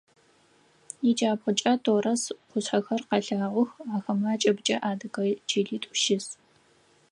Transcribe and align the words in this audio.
Иджабгъукӏэ 1.09 1.73
Торос 1.83 2.23
къушъхьэхэр 2.49 3.01
къэлъагъох, 3.09 3.69
ахэмэ 3.95 4.27
акӏыбыкӏэ 4.33 4.77
адыгэ 4.89 5.23
чылитӏу 5.47 5.97
щыс. 6.01 6.25